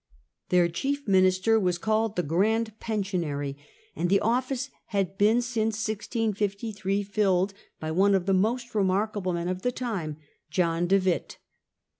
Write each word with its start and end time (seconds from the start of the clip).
Their 0.49 0.63
of 0.63 0.69
Orange, 0.69 0.75
chief 0.77 1.07
minister 1.07 1.59
was 1.59 1.77
called 1.77 2.15
'The 2.15 2.23
Grand 2.23 2.79
Pen 2.79 3.03
sionary,* 3.03 3.55
and 3.95 4.09
the 4.09 4.19
office 4.19 4.71
had 4.87 5.15
been 5.15 5.43
since 5.43 5.77
1653 5.87 7.03
filled 7.03 7.53
by 7.79 7.91
one 7.91 8.15
of 8.15 8.25
the 8.25 8.33
most 8.33 8.73
remarkable 8.73 9.33
men 9.33 9.47
of 9.47 9.61
the 9.61 9.71
time, 9.71 10.17
John 10.49 10.87
de 10.87 10.97
Witt. 10.97 11.37